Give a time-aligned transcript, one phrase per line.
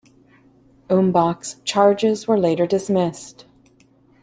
[0.89, 3.45] Umbach's charges were later dismissed.